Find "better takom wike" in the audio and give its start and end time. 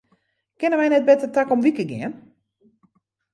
1.09-1.85